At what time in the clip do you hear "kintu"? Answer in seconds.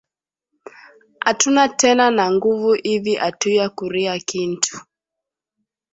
4.29-4.75